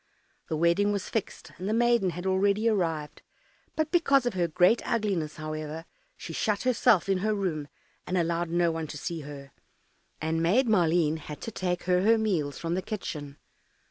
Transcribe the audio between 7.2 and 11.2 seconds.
room, and allowed no one to see her, and Maid Maleen